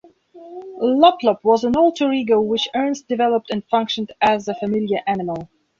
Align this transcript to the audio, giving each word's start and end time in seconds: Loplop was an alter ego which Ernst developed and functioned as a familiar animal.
Loplop 0.81 1.43
was 1.43 1.63
an 1.63 1.75
alter 1.75 2.11
ego 2.11 2.41
which 2.41 2.67
Ernst 2.75 3.07
developed 3.07 3.51
and 3.51 3.63
functioned 3.65 4.11
as 4.19 4.47
a 4.47 4.55
familiar 4.55 5.01
animal. 5.05 5.47